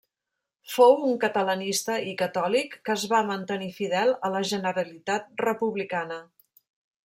Fou 0.75 0.95
un 1.09 1.19
catalanista 1.23 1.97
i 2.13 2.15
catòlic 2.23 2.79
que 2.89 2.93
es 2.95 3.05
va 3.13 3.21
mantenir 3.29 3.69
fidel 3.77 4.17
a 4.31 4.35
la 4.37 4.45
Generalitat 4.55 5.33
republicana. 5.49 6.23